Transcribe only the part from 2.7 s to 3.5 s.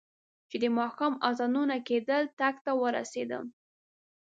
ورسېدم.